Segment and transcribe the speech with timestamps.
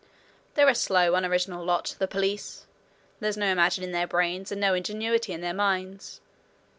[0.55, 2.65] "They're a slow unoriginal lot, the police
[3.19, 6.21] there's no imagination in their brains and no ingenuity in their minds.